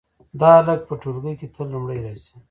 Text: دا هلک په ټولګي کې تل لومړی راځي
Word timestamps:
دا 0.39 0.49
هلک 0.65 0.81
په 0.89 0.93
ټولګي 1.01 1.33
کې 1.39 1.47
تل 1.53 1.65
لومړی 1.73 1.99
راځي 2.05 2.31